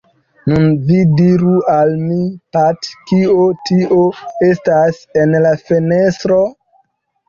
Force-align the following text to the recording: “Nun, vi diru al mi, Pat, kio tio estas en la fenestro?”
“Nun, 0.51 0.63
vi 0.87 0.95
diru 1.19 1.53
al 1.73 1.93
mi, 2.07 2.17
Pat, 2.57 2.91
kio 3.13 3.37
tio 3.73 4.01
estas 4.51 5.07
en 5.25 5.41
la 5.49 5.57
fenestro?” 5.71 6.45